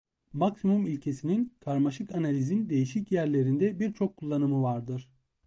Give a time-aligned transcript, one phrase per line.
[0.33, 5.09] Maksimum ilkesinin karmaşık analizin değişik yerlerinde birçok kullanımı vardır.